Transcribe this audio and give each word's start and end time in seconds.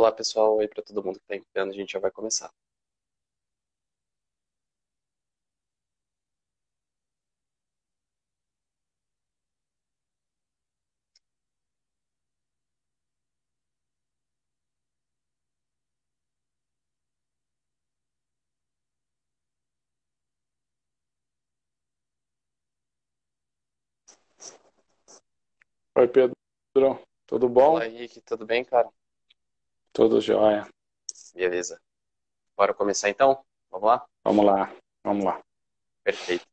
Olá, 0.00 0.10
pessoal. 0.10 0.56
Oi 0.56 0.66
para 0.66 0.82
todo 0.82 1.04
mundo 1.04 1.18
que 1.18 1.24
está 1.24 1.36
entrando. 1.36 1.70
A 1.72 1.74
gente 1.74 1.92
já 1.92 1.98
vai 2.00 2.10
começar. 2.10 2.50
Oi, 25.96 26.08
Pedro. 26.08 26.34
Tudo 27.26 27.48
bom? 27.48 27.74
Olá, 27.74 27.86
Henrique. 27.86 28.20
Tudo 28.22 28.44
bem, 28.46 28.64
cara? 28.64 28.88
Tudo 29.92 30.20
jóia. 30.20 30.68
Beleza. 31.34 31.80
Bora 32.56 32.72
começar 32.72 33.10
então? 33.10 33.44
Vamos 33.70 33.88
lá? 33.88 34.06
Vamos 34.22 34.44
lá, 34.44 34.74
vamos 35.02 35.24
lá. 35.24 35.42
Perfeito. 36.04 36.46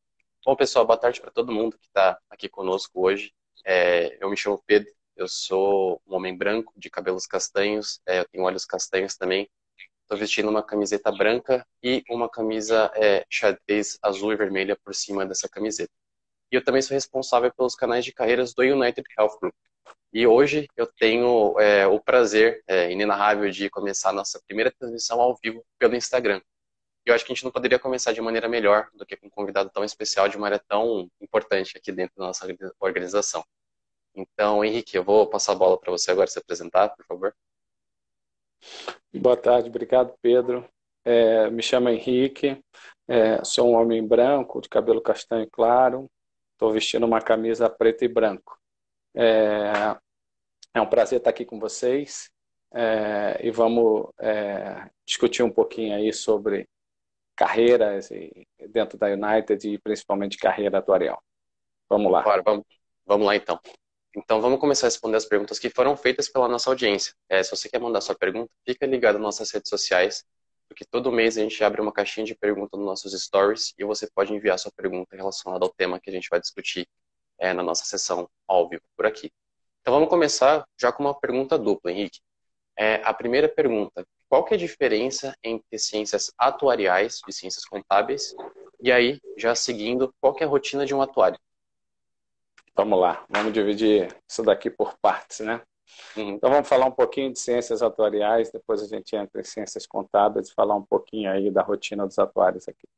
Bom, 0.44 0.56
pessoal, 0.56 0.86
boa 0.86 0.98
tarde 0.98 1.22
para 1.22 1.30
todo 1.30 1.52
mundo 1.52 1.78
que 1.78 1.86
está 1.86 2.20
aqui 2.30 2.50
conosco 2.50 3.02
hoje. 3.02 3.34
É, 3.66 4.18
eu 4.24 4.30
me 4.30 4.38
chamo 4.38 4.64
Pedro, 4.66 4.92
eu 5.16 5.28
sou 5.28 6.02
um 6.08 6.16
homem 6.16 6.36
branco, 6.36 6.74
de 6.78 6.90
cabelos 6.90 7.28
castanhos, 7.28 8.00
é, 8.08 8.20
eu 8.20 8.26
tenho 8.30 8.44
olhos 8.44 8.66
castanhos 8.66 9.16
também. 9.16 9.50
Estou 10.02 10.18
vestindo 10.18 10.50
uma 10.50 10.64
camiseta 10.64 11.12
branca 11.12 11.68
e 11.84 12.04
uma 12.10 12.30
camisa 12.30 12.92
é, 12.96 13.26
xadrez 13.30 14.00
azul 14.02 14.32
e 14.32 14.38
vermelha 14.38 14.78
por 14.84 14.96
cima 14.96 15.26
dessa 15.26 15.50
camiseta. 15.50 15.92
E 16.52 16.56
eu 16.56 16.64
também 16.64 16.82
sou 16.82 16.96
responsável 16.96 17.54
pelos 17.54 17.76
canais 17.76 18.06
de 18.06 18.14
carreiras 18.14 18.54
do 18.54 18.64
United 18.64 19.06
Health 19.18 19.38
Group. 19.40 19.54
E 20.18 20.26
hoje 20.26 20.68
eu 20.76 20.88
tenho 20.88 21.60
é, 21.60 21.86
o 21.86 22.00
prazer 22.00 22.64
é, 22.66 22.92
inenarrável 22.92 23.52
de 23.52 23.70
começar 23.70 24.10
a 24.10 24.14
nossa 24.14 24.42
primeira 24.48 24.72
transmissão 24.72 25.22
ao 25.22 25.36
vivo 25.36 25.64
pelo 25.78 25.96
Instagram. 25.96 26.42
E 27.06 27.12
eu 27.12 27.14
acho 27.14 27.24
que 27.24 27.32
a 27.32 27.36
gente 27.36 27.44
não 27.44 27.52
poderia 27.52 27.78
começar 27.78 28.14
de 28.14 28.20
maneira 28.20 28.50
melhor 28.50 28.90
do 28.96 29.06
que 29.06 29.16
com 29.16 29.28
um 29.28 29.30
convidado 29.30 29.70
tão 29.70 29.84
especial 29.84 30.28
de 30.28 30.36
uma 30.36 30.48
área 30.48 30.60
tão 30.68 31.08
importante 31.22 31.78
aqui 31.78 31.92
dentro 31.92 32.16
da 32.18 32.26
nossa 32.26 32.48
organização. 32.80 33.46
Então, 34.16 34.66
Henrique, 34.66 34.98
eu 34.98 35.04
vou 35.04 35.30
passar 35.30 35.52
a 35.52 35.56
bola 35.56 35.80
para 35.80 35.92
você 35.92 36.10
agora 36.10 36.26
se 36.26 36.40
apresentar, 36.40 36.90
por 36.96 37.06
favor. 37.06 37.36
Boa 39.14 39.38
tarde, 39.38 39.70
obrigado, 39.70 40.16
Pedro. 40.20 40.68
É, 41.06 41.48
me 41.52 41.62
chamo 41.62 41.90
Henrique, 41.90 42.60
é, 43.08 43.44
sou 43.44 43.70
um 43.70 43.76
homem 43.76 44.04
branco, 44.04 44.62
de 44.62 44.68
cabelo 44.68 45.00
castanho 45.00 45.48
claro, 45.48 46.10
estou 46.54 46.72
vestindo 46.72 47.06
uma 47.06 47.22
camisa 47.22 47.70
preto 47.70 48.04
e 48.04 48.08
branco. 48.08 48.58
É, 49.16 49.96
é 50.74 50.82
um 50.82 50.88
prazer 50.88 51.20
estar 51.20 51.30
aqui 51.30 51.46
com 51.46 51.60
vocês 51.60 52.30
é, 52.74 53.40
e 53.42 53.52
vamos 53.52 54.10
é, 54.20 54.90
discutir 55.06 55.44
um 55.44 55.52
pouquinho 55.52 55.96
aí 55.96 56.12
sobre 56.14 56.68
carreiras 57.36 58.10
dentro 58.70 58.98
da 58.98 59.08
United 59.08 59.68
e 59.68 59.78
principalmente 59.78 60.38
carreira 60.38 60.80
atuarial. 60.80 61.22
Vamos 61.90 62.12
lá. 62.12 62.24
Bora, 62.24 62.42
vamos, 62.42 62.66
vamos 63.06 63.26
lá 63.28 63.36
então. 63.36 63.60
Então 64.16 64.42
vamos 64.42 64.60
começar 64.60 64.88
a 64.88 64.90
responder 64.90 65.18
as 65.18 65.26
perguntas 65.26 65.60
que 65.60 65.70
foram 65.70 65.96
feitas 65.96 66.28
pela 66.28 66.48
nossa 66.48 66.70
audiência. 66.70 67.14
É, 67.30 67.42
se 67.44 67.52
você 67.52 67.70
quer 67.70 67.80
mandar 67.80 68.02
sua 68.02 68.16
pergunta, 68.16 68.52
fica 68.66 68.86
ligado 68.86 69.16
nas 69.16 69.22
nossas 69.22 69.52
redes 69.52 69.70
sociais, 69.70 70.26
porque 70.68 70.84
todo 70.84 71.12
mês 71.12 71.38
a 71.38 71.42
gente 71.42 71.64
abre 71.64 71.80
uma 71.80 71.94
caixinha 71.94 72.26
de 72.26 72.36
perguntas 72.36 72.78
nos 72.78 72.86
nossos 72.86 73.14
stories 73.22 73.74
e 73.78 73.86
você 73.86 74.10
pode 74.14 74.34
enviar 74.34 74.58
sua 74.58 74.72
pergunta 74.72 75.16
relacionada 75.16 75.64
ao 75.64 75.72
tema 75.72 76.00
que 76.00 76.10
a 76.10 76.14
gente 76.14 76.28
vai 76.30 76.40
discutir 76.40 76.88
é, 77.40 77.54
na 77.54 77.62
nossa 77.62 77.86
sessão 77.86 78.28
ao 78.48 78.68
vivo 78.68 78.84
por 78.96 79.06
aqui. 79.06 79.32
Então 79.88 79.96
vamos 79.96 80.10
começar 80.10 80.68
já 80.78 80.92
com 80.92 81.02
uma 81.02 81.18
pergunta 81.18 81.58
dupla, 81.58 81.90
Henrique. 81.90 82.20
É, 82.78 82.96
a 83.06 83.14
primeira 83.14 83.48
pergunta, 83.48 84.06
qual 84.28 84.44
que 84.44 84.54
é 84.54 84.58
a 84.58 84.60
diferença 84.60 85.34
entre 85.42 85.80
ciências 85.80 86.30
atuariais 86.38 87.22
e 87.26 87.32
ciências 87.32 87.64
contábeis? 87.64 88.36
E 88.82 88.92
aí, 88.92 89.18
já 89.38 89.56
seguindo, 89.56 90.14
qual 90.20 90.34
que 90.34 90.44
é 90.44 90.46
a 90.46 90.50
rotina 90.50 90.86
de 90.86 90.94
um 90.94 91.02
atuário? 91.02 91.40
Vamos 92.76 93.00
lá, 93.00 93.26
vamos 93.30 93.54
dividir 93.54 94.14
isso 94.30 94.44
daqui 94.44 94.70
por 94.70 94.98
partes, 94.98 95.40
né? 95.40 95.62
Uhum. 96.18 96.32
Então 96.32 96.50
vamos 96.50 96.68
falar 96.68 96.86
um 96.86 96.92
pouquinho 96.92 97.32
de 97.32 97.40
ciências 97.40 97.82
atuariais, 97.82 98.52
depois 98.52 98.84
a 98.84 98.88
gente 98.88 99.16
entra 99.16 99.40
em 99.40 99.46
ciências 99.46 99.88
contábeis 99.88 100.50
e 100.50 100.54
falar 100.54 100.76
um 100.76 100.84
pouquinho 100.84 101.32
aí 101.32 101.50
da 101.50 101.62
rotina 101.62 102.06
dos 102.06 102.20
atuários 102.20 102.68
aqui. 102.68 102.90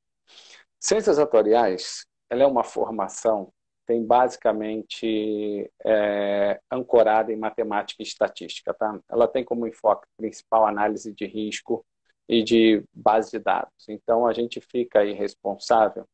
Ciências 0.79 1.19
atuariais, 1.19 2.07
ela 2.31 2.41
é 2.41 2.47
uma 2.47 2.63
formação 2.63 3.53
tem 3.89 4.05
basicamente 4.05 5.67
é, 5.83 6.61
ancorada 6.72 7.33
em 7.33 7.35
matemática 7.35 8.03
e 8.03 8.05
estatística. 8.05 8.72
Tá? 8.72 9.00
Ela 9.09 9.27
tem 9.27 9.44
como 9.44 9.66
enfoque 9.66 10.05
principal 10.16 10.67
análise 10.67 11.11
de 11.11 11.25
risco 11.25 11.83
e 12.27 12.44
de 12.44 12.83
base 12.94 13.31
de 13.31 13.39
dados. 13.39 13.89
Então, 13.89 14.27
a 14.27 14.31
gente 14.33 14.61
fica 14.61 15.00
aí 15.00 15.13
responsável 15.13 16.05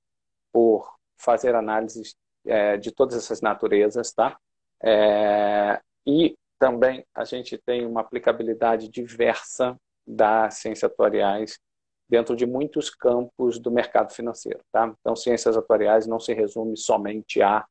por 0.54 0.90
fazer 1.18 1.54
análises 1.54 2.16
é, 2.46 2.78
de 2.78 2.94
todas 2.94 3.18
essas 3.18 3.42
naturezas, 3.42 4.14
tá? 4.14 4.38
É, 4.82 5.82
e 6.08 6.34
também 6.58 7.06
a 7.14 7.26
gente 7.26 7.58
tem 7.58 7.86
uma 7.86 8.00
aplicabilidade 8.00 8.88
diversa 8.88 9.76
das 10.08 10.60
ciências 10.60 10.90
atuariais 10.90 11.60
dentro 12.08 12.36
de 12.36 12.46
muitos 12.46 12.90
campos 12.90 13.60
do 13.60 13.72
mercado 13.72 14.14
financeiro. 14.14 14.60
Tá? 14.72 14.94
Então, 15.00 15.16
ciências 15.16 15.58
atuariais 15.58 16.08
não 16.08 16.20
se 16.20 16.34
resume 16.34 16.78
somente 16.78 17.42
a 17.42 17.66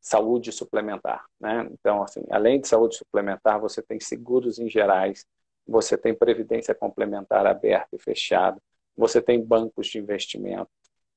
saúde 0.00 0.52
suplementar. 0.52 1.24
Né? 1.40 1.68
Então, 1.72 2.02
assim, 2.02 2.22
além 2.30 2.60
de 2.60 2.68
saúde 2.68 2.96
suplementar, 2.96 3.60
você 3.60 3.80
tem 3.80 4.00
seguros 4.00 4.58
em 4.58 4.68
gerais, 4.68 5.24
você 5.66 5.96
tem 5.96 6.14
previdência 6.14 6.74
complementar 6.74 7.46
aberta 7.46 7.88
e 7.94 7.98
fechada, 7.98 8.60
você 8.96 9.22
tem 9.22 9.42
bancos 9.42 9.86
de 9.86 9.98
investimento, 9.98 10.68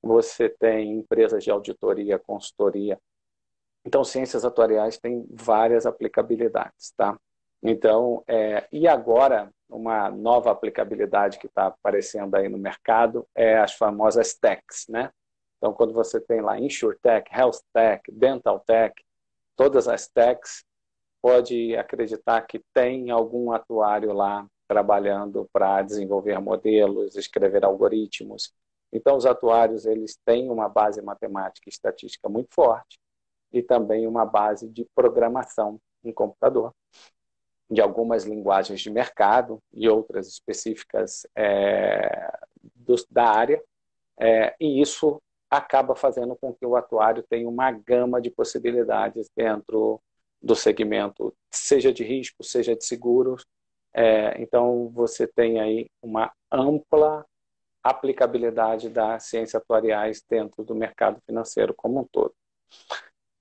você 0.01 0.47
tem 0.47 0.93
empresas 0.93 1.43
de 1.43 1.51
auditoria, 1.51 2.19
consultoria. 2.19 2.99
Então, 3.83 4.03
ciências 4.03 4.45
atuariais 4.45 4.97
têm 4.97 5.25
várias 5.29 5.85
aplicabilidades, 5.85 6.91
tá? 6.95 7.19
Então, 7.63 8.23
é, 8.27 8.67
e 8.71 8.87
agora, 8.87 9.51
uma 9.69 10.09
nova 10.09 10.51
aplicabilidade 10.51 11.39
que 11.39 11.47
está 11.47 11.67
aparecendo 11.67 12.35
aí 12.35 12.47
no 12.47 12.57
mercado 12.57 13.27
é 13.33 13.57
as 13.57 13.73
famosas 13.73 14.35
techs, 14.35 14.85
né? 14.87 15.11
Então, 15.57 15.73
quando 15.73 15.93
você 15.93 16.19
tem 16.19 16.41
lá 16.41 16.59
InsurTech, 16.59 17.31
HealthTech, 17.33 18.11
DentalTech, 18.11 18.93
todas 19.55 19.87
as 19.87 20.07
techs, 20.07 20.63
pode 21.21 21.75
acreditar 21.75 22.41
que 22.41 22.61
tem 22.73 23.09
algum 23.09 23.51
atuário 23.51 24.13
lá 24.13 24.45
trabalhando 24.67 25.49
para 25.51 25.81
desenvolver 25.81 26.39
modelos, 26.39 27.15
escrever 27.15 27.65
algoritmos. 27.65 28.53
Então, 28.93 29.17
os 29.17 29.25
atuários 29.25 29.85
eles 29.85 30.17
têm 30.23 30.49
uma 30.49 30.69
base 30.69 31.01
matemática 31.01 31.67
e 31.67 31.71
estatística 31.71 32.29
muito 32.29 32.53
forte 32.53 32.99
e 33.51 33.63
também 33.63 34.05
uma 34.05 34.25
base 34.25 34.69
de 34.69 34.85
programação 34.93 35.79
em 36.03 36.13
computador 36.13 36.73
de 37.69 37.81
algumas 37.81 38.25
linguagens 38.25 38.81
de 38.81 38.89
mercado 38.89 39.59
e 39.73 39.89
outras 39.89 40.27
específicas 40.27 41.25
é, 41.35 42.31
do, 42.75 42.95
da 43.09 43.29
área. 43.29 43.61
É, 44.19 44.55
e 44.59 44.81
isso 44.81 45.21
acaba 45.49 45.95
fazendo 45.95 46.35
com 46.35 46.53
que 46.53 46.65
o 46.65 46.75
atuário 46.75 47.23
tenha 47.23 47.47
uma 47.47 47.71
gama 47.71 48.21
de 48.21 48.29
possibilidades 48.29 49.29
dentro 49.35 50.01
do 50.41 50.55
segmento, 50.55 51.35
seja 51.51 51.91
de 51.91 52.03
risco, 52.03 52.43
seja 52.43 52.75
de 52.75 52.85
seguros. 52.85 53.45
É, 53.93 54.41
então, 54.41 54.89
você 54.89 55.25
tem 55.25 55.59
aí 55.59 55.89
uma 56.01 56.31
ampla 56.51 57.25
aplicabilidade 57.81 58.89
das 58.89 59.23
ciências 59.25 59.55
atuariais 59.55 60.23
dentro 60.27 60.63
do 60.63 60.75
mercado 60.75 61.21
financeiro 61.25 61.73
como 61.73 62.01
um 62.01 62.03
todo. 62.03 62.33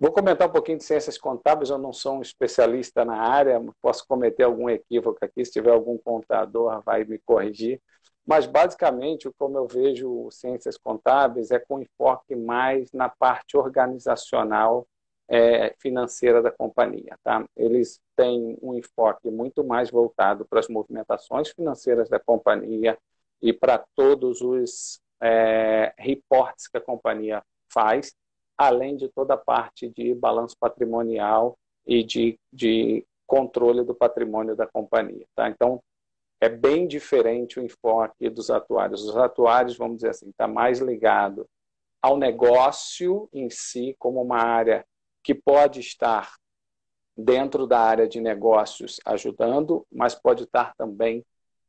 Vou 0.05 0.13
comentar 0.13 0.47
um 0.47 0.53
pouquinho 0.53 0.77
de 0.77 0.85
ciências 0.85 1.17
contábeis, 1.17 1.71
eu 1.71 1.79
não 1.79 1.91
sou 1.91 2.19
um 2.19 2.21
especialista 2.21 3.07
na 3.07 3.17
área, 3.17 3.59
posso 3.81 4.07
cometer 4.07 4.43
algum 4.43 4.69
equívoco 4.69 5.17
aqui, 5.25 5.43
se 5.43 5.53
tiver 5.53 5.71
algum 5.71 5.97
contador 5.97 6.83
vai 6.83 7.05
me 7.05 7.19
corrigir, 7.21 7.81
mas 8.27 8.45
basicamente, 8.45 9.31
como 9.39 9.57
eu 9.57 9.67
vejo 9.67 10.31
ciências 10.31 10.77
contábeis, 10.77 11.51
é 11.51 11.59
com 11.59 11.81
enfoque 11.81 12.37
mais 12.37 12.93
na 12.93 13.09
parte 13.09 13.57
organizacional 13.57 14.87
é, 15.27 15.75
financeira 15.79 16.43
da 16.43 16.51
companhia. 16.51 17.19
Tá? 17.25 17.43
Eles 17.57 17.99
têm 18.15 18.59
um 18.61 18.75
enfoque 18.75 19.31
muito 19.31 19.65
mais 19.65 19.91
voltado 19.91 20.45
para 20.45 20.61
as 20.61 20.69
movimentações 20.69 21.49
financeiras 21.49 22.11
da 22.11 22.21
companhia 22.21 22.99
e 23.41 23.55
para 23.55 23.83
todos 23.97 24.43
os 24.43 25.01
é, 25.23 25.95
reportes 25.97 26.69
que 26.69 26.77
a 26.77 26.81
companhia 26.83 27.43
faz, 27.73 28.15
além 28.57 28.97
de 28.97 29.09
toda 29.09 29.35
a 29.35 29.39
parte 29.39 29.89
de 29.89 30.15
balanço 30.15 30.57
patrimonial 30.59 31.59
e 31.87 32.03
de, 32.03 32.39
de 32.53 33.07
controle 33.27 33.85
do 33.85 33.95
patrimônio 33.95 34.57
da 34.57 34.67
companhia. 34.67 35.27
Tá? 35.35 35.49
Então, 35.49 35.83
é 36.41 36.49
bem 36.49 36.87
diferente 36.87 37.59
o 37.59 37.63
enfoque 37.63 38.29
dos 38.29 38.51
atuários. 38.51 39.03
Os 39.03 39.17
atuários, 39.17 39.77
vamos 39.77 39.97
dizer 39.97 40.11
assim, 40.11 40.29
está 40.29 40.47
mais 40.47 40.79
ligado 40.79 41.49
ao 42.03 42.17
negócio 42.19 43.29
em 43.33 43.49
si, 43.49 43.97
como 43.99 44.21
uma 44.21 44.39
área 44.39 44.85
que 45.23 45.35
pode 45.35 45.81
estar 45.81 46.35
dentro 47.17 47.67
da 47.67 47.81
área 47.81 48.07
de 48.07 48.21
negócios 48.21 49.01
ajudando, 49.07 49.87
mas 49.91 50.15
pode 50.15 50.45
estar 50.45 50.75
também 50.77 51.25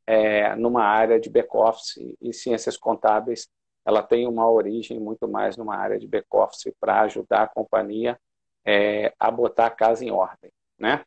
é, 0.06 0.56
numa 0.56 0.84
área 0.84 1.20
de 1.20 1.30
back-office 1.30 1.96
e 2.22 2.34
ciências 2.34 2.78
contábeis, 2.78 3.48
ela 3.86 4.02
tem 4.02 4.28
uma 4.28 4.50
origem 4.50 5.00
muito 5.00 5.28
mais 5.28 5.56
numa 5.56 5.76
área 5.76 6.00
de 6.00 6.08
back-office 6.08 6.74
para 6.80 7.02
ajudar 7.02 7.44
a 7.44 7.48
companhia 7.48 8.20
é, 8.66 9.14
a 9.20 9.30
botar 9.30 9.68
a 9.68 9.72
casa 9.72 10.04
em 10.04 10.12
ordem, 10.12 10.52
né? 10.78 11.06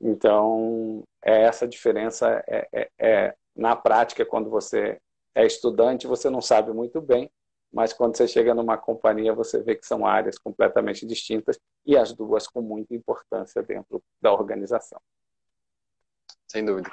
Então, 0.00 1.02
é 1.22 1.42
essa 1.42 1.66
diferença 1.66 2.42
é, 2.48 2.68
é, 2.72 2.90
é, 2.98 3.36
na 3.54 3.76
prática, 3.76 4.24
quando 4.24 4.50
você 4.50 5.00
é 5.34 5.46
estudante, 5.46 6.06
você 6.06 6.28
não 6.30 6.40
sabe 6.40 6.72
muito 6.72 7.00
bem, 7.00 7.30
mas 7.72 7.92
quando 7.92 8.16
você 8.16 8.28
chega 8.28 8.54
numa 8.54 8.76
companhia, 8.76 9.32
você 9.32 9.62
vê 9.62 9.74
que 9.74 9.86
são 9.86 10.04
áreas 10.04 10.38
completamente 10.38 11.06
distintas 11.06 11.58
e 11.86 11.96
as 11.96 12.12
duas 12.12 12.46
com 12.46 12.60
muita 12.60 12.94
importância 12.94 13.62
dentro 13.62 14.02
da 14.20 14.32
organização. 14.32 15.00
Sem 16.46 16.64
dúvida. 16.64 16.90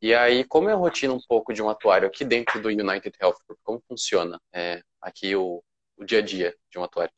E 0.00 0.14
aí, 0.14 0.44
como 0.44 0.68
é 0.68 0.72
a 0.72 0.76
rotina 0.76 1.12
um 1.12 1.20
pouco 1.26 1.52
de 1.52 1.62
um 1.62 1.68
atuário 1.68 2.06
aqui 2.06 2.24
dentro 2.24 2.60
do 2.60 2.68
United 2.68 3.12
Health 3.20 3.38
Group? 3.46 3.60
Como 3.62 3.82
funciona 3.88 4.38
é, 4.52 4.82
aqui 5.00 5.34
o, 5.34 5.62
o 5.96 6.04
dia 6.04 6.18
a 6.18 6.22
dia 6.22 6.54
de 6.70 6.78
um 6.78 6.84
atuário? 6.84 7.12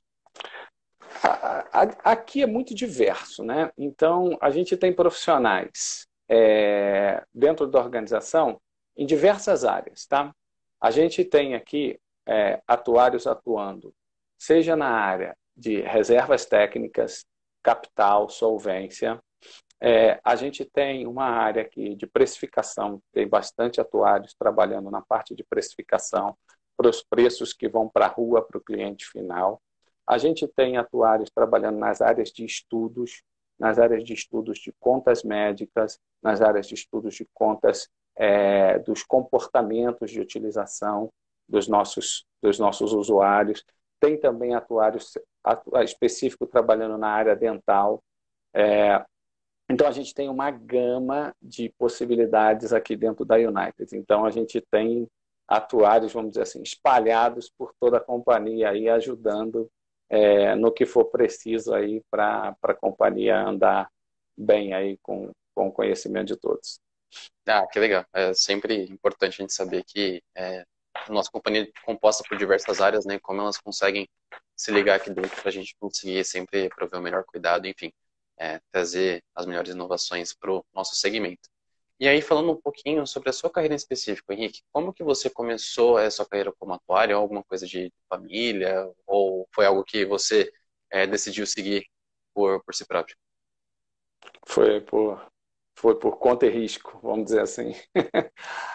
Aqui 2.04 2.42
é 2.42 2.46
muito 2.46 2.74
diverso, 2.74 3.42
né? 3.42 3.70
Então, 3.76 4.36
a 4.40 4.50
gente 4.50 4.76
tem 4.76 4.92
profissionais 4.92 6.06
é, 6.28 7.24
dentro 7.34 7.66
da 7.66 7.78
organização 7.78 8.60
em 8.96 9.06
diversas 9.06 9.64
áreas, 9.64 10.06
tá? 10.06 10.32
A 10.80 10.90
gente 10.90 11.24
tem 11.24 11.54
aqui 11.54 11.98
é, 12.26 12.60
atuários 12.66 13.26
atuando, 13.26 13.92
seja 14.38 14.76
na 14.76 14.90
área 14.90 15.36
de 15.56 15.80
reservas 15.80 16.46
técnicas, 16.46 17.24
capital, 17.62 18.28
solvência. 18.28 19.20
É, 19.80 20.20
a 20.24 20.34
gente 20.34 20.64
tem 20.64 21.06
uma 21.06 21.24
área 21.24 21.62
aqui 21.62 21.94
de 21.94 22.06
precificação, 22.06 23.00
tem 23.12 23.28
bastante 23.28 23.80
atuários 23.80 24.34
trabalhando 24.34 24.90
na 24.90 25.00
parte 25.02 25.34
de 25.34 25.44
precificação 25.44 26.36
para 26.76 26.88
os 26.88 27.02
preços 27.02 27.52
que 27.52 27.68
vão 27.68 27.88
para 27.88 28.06
a 28.06 28.08
rua 28.08 28.42
para 28.42 28.58
o 28.58 28.60
cliente 28.60 29.06
final. 29.06 29.60
A 30.06 30.18
gente 30.18 30.48
tem 30.48 30.76
atuários 30.76 31.30
trabalhando 31.30 31.78
nas 31.78 32.00
áreas 32.00 32.30
de 32.30 32.44
estudos, 32.44 33.22
nas 33.58 33.78
áreas 33.78 34.04
de 34.04 34.14
estudos 34.14 34.58
de 34.58 34.72
contas 34.80 35.22
médicas, 35.22 35.98
nas 36.22 36.40
áreas 36.40 36.66
de 36.66 36.74
estudos 36.74 37.14
de 37.14 37.26
contas 37.34 37.88
é, 38.16 38.78
dos 38.80 39.02
comportamentos 39.02 40.10
de 40.10 40.20
utilização 40.20 41.10
dos 41.48 41.68
nossos, 41.68 42.24
dos 42.42 42.58
nossos 42.58 42.92
usuários. 42.92 43.64
Tem 44.00 44.18
também 44.18 44.54
atuários 44.54 45.12
atu, 45.42 45.76
específico 45.78 46.46
trabalhando 46.46 46.98
na 46.98 47.08
área 47.08 47.36
dental. 47.36 48.02
É, 48.54 49.04
então, 49.70 49.86
a 49.86 49.90
gente 49.90 50.14
tem 50.14 50.28
uma 50.28 50.50
gama 50.50 51.34
de 51.42 51.68
possibilidades 51.78 52.72
aqui 52.72 52.96
dentro 52.96 53.24
da 53.24 53.36
United. 53.36 53.94
Então, 53.96 54.24
a 54.24 54.30
gente 54.30 54.60
tem 54.70 55.06
atuários, 55.46 56.12
vamos 56.12 56.30
dizer 56.30 56.42
assim, 56.42 56.62
espalhados 56.62 57.50
por 57.56 57.72
toda 57.78 57.98
a 57.98 58.00
companhia 58.00 58.70
aí, 58.70 58.88
ajudando 58.88 59.70
é, 60.08 60.54
no 60.54 60.72
que 60.72 60.86
for 60.86 61.06
preciso 61.06 61.74
aí 61.74 62.02
para 62.10 62.56
a 62.62 62.74
companhia 62.74 63.38
andar 63.38 63.90
bem 64.36 64.72
aí 64.72 64.98
com, 65.02 65.32
com 65.54 65.68
o 65.68 65.72
conhecimento 65.72 66.28
de 66.28 66.36
todos. 66.36 66.80
Ah, 67.46 67.66
que 67.66 67.78
legal. 67.78 68.04
É 68.12 68.32
sempre 68.34 68.84
importante 68.84 69.34
a 69.34 69.42
gente 69.42 69.54
saber 69.54 69.82
que 69.84 70.22
é, 70.34 70.64
nossa 71.08 71.30
companhia 71.30 71.62
é 71.62 71.80
composta 71.84 72.22
por 72.26 72.36
diversas 72.36 72.80
áreas, 72.80 73.04
né? 73.04 73.18
Como 73.18 73.40
elas 73.40 73.58
conseguem 73.58 74.08
se 74.56 74.70
ligar 74.70 74.96
aqui 74.96 75.10
dentro 75.10 75.34
para 75.40 75.48
a 75.48 75.52
gente 75.52 75.74
conseguir 75.78 76.24
sempre 76.24 76.68
prover 76.70 77.00
o 77.00 77.02
melhor 77.02 77.24
cuidado, 77.24 77.66
enfim, 77.66 77.92
é, 78.38 78.60
trazer 78.72 79.22
as 79.34 79.46
melhores 79.46 79.72
inovações 79.72 80.34
para 80.34 80.52
o 80.52 80.64
nosso 80.74 80.94
segmento. 80.96 81.48
E 82.00 82.06
aí, 82.06 82.22
falando 82.22 82.52
um 82.52 82.60
pouquinho 82.60 83.04
sobre 83.06 83.28
a 83.28 83.32
sua 83.32 83.50
carreira 83.50 83.74
em 83.74 83.76
específico, 83.76 84.32
Henrique, 84.32 84.62
como 84.72 84.92
que 84.92 85.02
você 85.02 85.28
começou 85.28 85.96
a 85.96 86.08
sua 86.10 86.26
carreira 86.26 86.52
como 86.56 86.72
atuário? 86.72 87.16
Alguma 87.16 87.42
coisa 87.42 87.66
de 87.66 87.92
família? 88.08 88.88
Ou 89.04 89.48
foi 89.52 89.66
algo 89.66 89.82
que 89.82 90.04
você 90.06 90.50
é, 90.90 91.06
decidiu 91.06 91.44
seguir 91.44 91.84
por, 92.32 92.62
por 92.62 92.74
si 92.74 92.86
próprio? 92.86 93.16
Foi 94.46 94.80
por, 94.80 95.28
foi 95.76 95.98
por 95.98 96.18
conta 96.18 96.46
e 96.46 96.50
risco, 96.50 97.00
vamos 97.02 97.26
dizer 97.26 97.40
assim. 97.40 97.72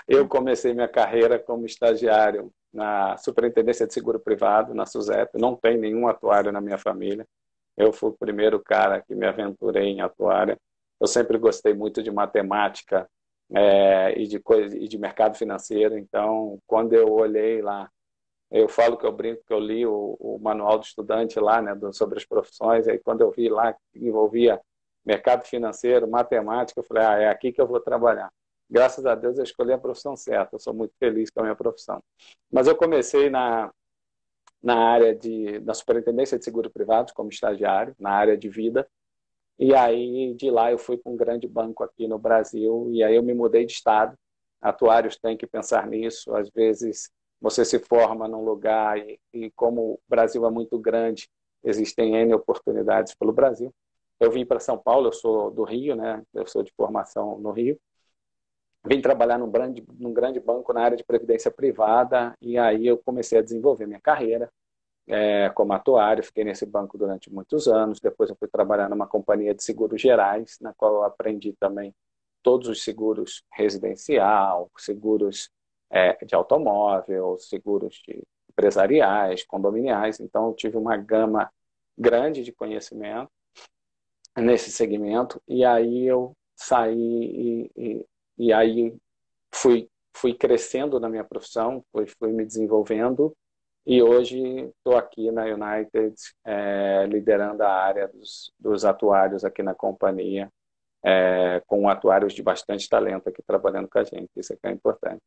Eu 0.08 0.28
comecei 0.28 0.74
minha 0.74 0.90
carreira 0.90 1.40
como 1.40 1.66
estagiário 1.66 2.54
na 2.74 3.18
Superintendência 3.18 3.88
de 3.88 3.94
Seguro 3.94 4.20
Privado, 4.20 4.74
na 4.74 4.86
SUSEP. 4.86 5.38
Não 5.40 5.56
tem 5.56 5.78
nenhum 5.78 6.08
atuário 6.08 6.52
na 6.52 6.60
minha 6.60 6.78
família. 6.78 7.26
Eu 7.78 7.92
fui 7.92 8.10
o 8.10 8.18
primeiro 8.18 8.60
cara 8.62 9.02
que 9.02 9.16
me 9.16 9.26
aventurei 9.26 9.86
em 9.86 10.02
atuária. 10.02 10.58
Eu 11.00 11.08
sempre 11.08 11.38
gostei 11.38 11.74
muito 11.74 12.02
de 12.04 12.12
matemática 12.12 13.10
é, 13.52 14.20
e, 14.20 14.28
de 14.28 14.40
coisa, 14.40 14.78
e 14.78 14.88
de 14.88 14.98
mercado 14.98 15.38
financeiro. 15.38 15.98
Então, 15.98 16.60
quando 16.68 16.94
eu 16.94 17.12
olhei 17.12 17.62
lá, 17.62 17.90
eu 18.52 18.68
falo 18.68 18.98
que 18.98 19.06
eu 19.06 19.12
brinco 19.12 19.44
que 19.46 19.54
eu 19.54 19.60
li 19.60 19.86
o, 19.86 20.16
o 20.20 20.40
manual 20.40 20.78
do 20.78 20.86
estudante 20.86 21.40
lá, 21.40 21.62
né, 21.62 21.74
do, 21.76 21.92
sobre 21.94 22.18
as 22.18 22.26
profissões. 22.26 22.88
Aí, 22.88 23.00
quando 23.00 23.22
eu 23.22 23.32
vi 23.32 23.50
lá 23.50 23.74
que 23.74 23.80
envolvia 24.08 24.62
mercado 25.06 25.44
financeiro, 25.46 26.08
matemática, 26.08 26.80
eu 26.80 26.84
falei, 26.84 27.04
ah, 27.04 27.18
é 27.20 27.30
aqui 27.30 27.52
que 27.52 27.60
eu 27.60 27.68
vou 27.68 27.80
trabalhar. 27.80 28.32
Graças 28.70 29.06
a 29.06 29.16
Deus 29.16 29.38
eu 29.38 29.44
escolhi 29.44 29.74
a 29.74 29.78
profissão 29.78 30.16
certa. 30.16 30.56
Eu 30.56 30.60
sou 30.60 30.74
muito 30.74 30.94
feliz 31.00 31.30
com 31.30 31.42
a 31.42 31.44
minha 31.44 31.56
profissão. 31.56 32.02
Mas 32.52 32.68
eu 32.68 32.76
comecei 32.76 33.30
na 33.30 33.72
na 34.64 34.76
área 34.78 35.14
de 35.14 35.60
na 35.60 35.74
superintendência 35.74 36.40
de 36.40 36.46
seguro 36.46 36.70
privado 36.72 37.14
como 37.14 37.30
estagiário, 37.30 37.96
na 38.00 38.12
área 38.12 38.38
de 38.38 38.50
vida. 38.50 38.88
E 39.60 39.76
aí, 39.76 40.34
de 40.36 40.50
lá, 40.50 40.72
eu 40.72 40.78
fui 40.78 40.98
para 40.98 41.12
um 41.12 41.18
grande 41.18 41.48
banco 41.48 41.84
aqui 41.84 42.08
no 42.08 42.18
Brasil, 42.18 42.90
e 42.92 43.04
aí 43.04 43.16
eu 43.16 43.24
me 43.24 43.34
mudei 43.34 43.66
de 43.66 43.74
estado. 43.74 44.18
Atuários 44.62 45.18
têm 45.18 45.38
que 45.38 45.46
pensar 45.46 45.88
nisso. 45.88 46.36
Às 46.36 46.50
vezes, 46.50 47.12
você 47.40 47.66
se 47.66 47.80
forma 47.80 48.28
num 48.28 48.44
lugar, 48.44 48.98
e, 48.98 49.20
e 49.34 49.52
como 49.52 49.94
o 49.94 50.00
Brasil 50.08 50.46
é 50.46 50.50
muito 50.52 50.80
grande, 50.80 51.30
existem 51.64 52.16
N 52.16 52.34
oportunidades 52.34 53.14
pelo 53.16 53.34
Brasil. 53.34 53.74
Eu 54.20 54.32
vim 54.32 54.46
para 54.46 54.60
São 54.60 54.78
Paulo, 54.78 55.08
eu 55.10 55.14
sou 55.14 55.52
do 55.52 55.64
Rio, 55.64 55.96
né? 55.96 56.24
Eu 56.34 56.48
sou 56.48 56.64
de 56.64 56.72
formação 56.74 57.38
no 57.40 57.52
Rio. 57.52 57.80
Vim 58.86 59.02
trabalhar 59.02 59.38
num 59.38 59.50
grande, 59.52 59.84
num 60.00 60.14
grande 60.14 60.40
banco 60.40 60.74
na 60.74 60.82
área 60.82 60.98
de 60.98 61.04
previdência 61.04 61.52
privada, 61.52 62.36
e 62.42 62.58
aí 62.58 62.88
eu 62.88 62.98
comecei 62.98 63.38
a 63.40 63.42
desenvolver 63.42 63.86
minha 63.86 64.02
carreira 64.02 64.52
é, 65.08 65.50
como 65.50 65.74
atuário, 65.74 66.24
fiquei 66.24 66.44
nesse 66.44 66.66
banco 66.66 66.98
durante 66.98 67.32
muitos 67.32 67.68
anos. 67.68 68.00
Depois 68.00 68.30
eu 68.30 68.36
fui 68.36 68.48
trabalhar 68.48 68.90
numa 68.90 69.08
companhia 69.08 69.54
de 69.54 69.64
seguros 69.64 70.02
gerais, 70.02 70.58
na 70.62 70.74
qual 70.74 70.96
eu 70.96 71.04
aprendi 71.04 71.54
também 71.60 71.94
todos 72.42 72.68
os 72.68 72.84
seguros 72.84 73.44
residencial, 73.52 74.70
seguros 74.78 75.50
é, 75.90 76.14
de 76.26 76.36
automóvel, 76.36 77.38
seguros 77.40 78.02
de 78.08 78.22
empresariais, 78.50 79.44
condominiais. 79.46 80.20
Então 80.20 80.48
eu 80.48 80.54
tive 80.54 80.78
uma 80.78 80.98
gama 80.98 81.52
grande 81.98 82.44
de 82.44 82.52
conhecimento 82.52 83.32
nesse 84.38 84.72
segmento 84.72 85.42
e 85.48 85.64
aí 85.64 86.06
eu 86.06 86.36
saí 86.56 86.98
e, 86.98 87.72
e, 87.78 88.08
e 88.38 88.54
aí 88.54 88.96
fui 89.52 89.90
fui 90.16 90.34
crescendo 90.34 91.00
na 91.00 91.10
minha 91.10 91.24
profissão, 91.24 91.84
fui, 91.92 92.06
fui 92.06 92.32
me 92.32 92.46
desenvolvendo 92.46 93.36
e 93.86 94.02
hoje 94.02 94.38
estou 94.78 94.98
aqui 94.98 95.30
na 95.32 95.44
United, 95.44 96.16
é, 96.46 97.06
liderando 97.08 97.64
a 97.64 97.72
área 97.72 98.08
dos, 98.08 98.52
dos, 98.58 98.86
atuários 98.86 99.44
aqui 99.44 99.62
na 99.62 99.76
companhia, 99.76 100.50
é, 101.04 101.62
com 101.68 101.90
atuários 101.90 102.34
de 102.34 102.42
bastante 102.42 102.88
talento 102.88 103.28
aqui 103.28 103.44
trabalhando 103.46 103.90
com 103.90 104.00
a 104.00 104.04
gente. 104.04 104.30
Isso 104.38 104.54
aqui 104.54 104.68
é 104.68 104.72
importante. 104.72 105.22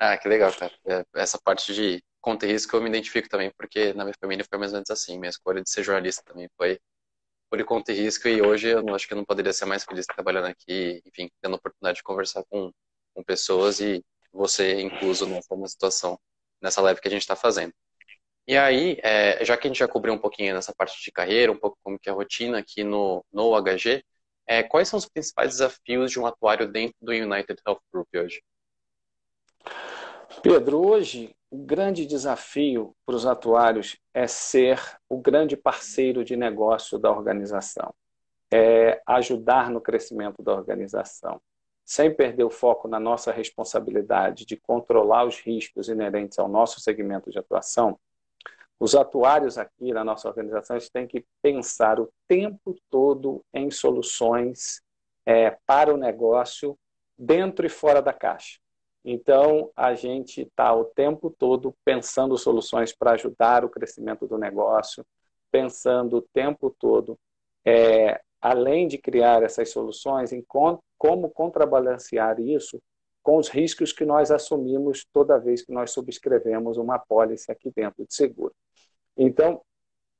Ah, 0.00 0.16
que 0.18 0.28
legal, 0.28 0.52
cara. 0.52 0.72
É, 0.86 1.04
essa 1.14 1.38
parte 1.42 1.72
de 1.72 2.02
conta 2.20 2.44
e 2.44 2.50
risco 2.50 2.76
eu 2.76 2.82
me 2.82 2.88
identifico 2.88 3.28
também, 3.28 3.52
porque 3.56 3.92
na 3.94 4.04
minha 4.04 4.14
família 4.20 4.44
foi 4.48 4.58
mais 4.58 4.72
ou 4.72 4.76
menos 4.76 4.90
assim. 4.90 5.18
Minha 5.18 5.30
escolha 5.30 5.62
de 5.62 5.70
ser 5.70 5.84
jornalista 5.84 6.22
também 6.24 6.48
foi 6.56 6.80
por 7.50 7.62
conta 7.64 7.92
e 7.92 7.94
risco, 7.94 8.28
e 8.28 8.42
hoje 8.42 8.68
eu 8.68 8.94
acho 8.94 9.06
que 9.06 9.14
eu 9.14 9.16
não 9.16 9.24
poderia 9.24 9.52
ser 9.52 9.64
mais 9.64 9.82
feliz 9.84 10.04
trabalhando 10.06 10.46
aqui, 10.46 11.00
enfim, 11.06 11.30
tendo 11.40 11.54
a 11.54 11.56
oportunidade 11.56 11.96
de 11.96 12.02
conversar 12.02 12.44
com, 12.50 12.70
com 13.14 13.24
pessoas 13.24 13.80
e 13.80 14.04
você 14.32 14.80
incluso 14.82 15.26
nessa 15.26 15.56
situação 15.66 16.18
nessa 16.60 16.80
live 16.80 17.00
que 17.00 17.08
a 17.08 17.10
gente 17.10 17.22
está 17.22 17.36
fazendo. 17.36 17.72
E 18.46 18.56
aí, 18.56 18.98
é, 19.02 19.44
já 19.44 19.56
que 19.56 19.66
a 19.66 19.70
gente 19.70 19.78
já 19.78 19.86
cobriu 19.86 20.14
um 20.14 20.18
pouquinho 20.18 20.54
nessa 20.54 20.74
parte 20.74 21.02
de 21.04 21.12
carreira, 21.12 21.52
um 21.52 21.58
pouco 21.58 21.78
como 21.82 21.98
que 21.98 22.08
é 22.08 22.12
a 22.12 22.14
rotina 22.14 22.58
aqui 22.58 22.82
no, 22.82 23.24
no 23.30 23.54
UHG, 23.54 24.02
é, 24.46 24.62
quais 24.62 24.88
são 24.88 24.98
os 24.98 25.06
principais 25.06 25.50
desafios 25.50 26.10
de 26.10 26.18
um 26.18 26.26
atuário 26.26 26.66
dentro 26.66 26.96
do 27.02 27.12
United 27.12 27.60
Health 27.66 27.80
Group 27.92 28.08
hoje? 28.14 28.42
Pedro, 30.42 30.86
hoje 30.86 31.34
o 31.50 31.58
grande 31.58 32.06
desafio 32.06 32.94
para 33.04 33.14
os 33.14 33.26
atuários 33.26 33.98
é 34.14 34.26
ser 34.26 34.80
o 35.08 35.18
grande 35.18 35.56
parceiro 35.56 36.24
de 36.24 36.36
negócio 36.36 36.98
da 36.98 37.10
organização, 37.10 37.94
é 38.50 39.02
ajudar 39.06 39.70
no 39.70 39.80
crescimento 39.80 40.42
da 40.42 40.54
organização, 40.54 41.40
sem 41.88 42.14
perder 42.14 42.44
o 42.44 42.50
foco 42.50 42.86
na 42.86 43.00
nossa 43.00 43.32
responsabilidade 43.32 44.44
de 44.44 44.58
controlar 44.58 45.24
os 45.24 45.40
riscos 45.40 45.88
inerentes 45.88 46.38
ao 46.38 46.46
nosso 46.46 46.80
segmento 46.80 47.30
de 47.30 47.38
atuação, 47.38 47.98
os 48.78 48.94
atuários 48.94 49.56
aqui 49.56 49.90
na 49.90 50.04
nossa 50.04 50.28
organização 50.28 50.76
têm 50.92 51.06
que 51.06 51.24
pensar 51.40 51.98
o 51.98 52.12
tempo 52.28 52.76
todo 52.90 53.42
em 53.54 53.70
soluções 53.70 54.82
é, 55.24 55.56
para 55.64 55.92
o 55.92 55.96
negócio 55.96 56.78
dentro 57.18 57.64
e 57.64 57.70
fora 57.70 58.02
da 58.02 58.12
caixa. 58.12 58.58
Então, 59.02 59.70
a 59.74 59.94
gente 59.94 60.42
está 60.42 60.74
o 60.74 60.84
tempo 60.84 61.34
todo 61.38 61.74
pensando 61.86 62.36
soluções 62.36 62.94
para 62.94 63.12
ajudar 63.12 63.64
o 63.64 63.70
crescimento 63.70 64.26
do 64.26 64.36
negócio, 64.36 65.06
pensando 65.50 66.18
o 66.18 66.22
tempo 66.22 66.68
todo, 66.78 67.18
é, 67.64 68.20
além 68.40 68.86
de 68.86 68.98
criar 68.98 69.42
essas 69.42 69.70
soluções, 69.70 70.32
em 70.32 70.44
como 70.46 71.30
contrabalancear 71.30 72.40
isso 72.40 72.80
com 73.22 73.36
os 73.36 73.48
riscos 73.48 73.92
que 73.92 74.04
nós 74.04 74.30
assumimos 74.30 75.04
toda 75.12 75.38
vez 75.38 75.62
que 75.62 75.72
nós 75.72 75.90
subscrevemos 75.90 76.78
uma 76.78 76.94
apólice 76.94 77.50
aqui 77.52 77.70
dentro 77.74 78.06
de 78.06 78.14
seguro. 78.14 78.54
Então, 79.16 79.60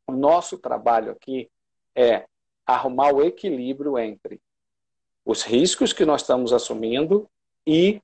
o 0.06 0.12
nosso 0.12 0.58
trabalho 0.58 1.12
aqui 1.12 1.48
é 1.94 2.26
arrumar 2.66 3.14
o 3.14 3.22
equilíbrio 3.22 3.98
entre 3.98 4.40
os 5.24 5.42
riscos 5.42 5.92
que 5.92 6.04
nós 6.04 6.22
estamos 6.22 6.52
assumindo 6.52 7.28
e 7.66 8.00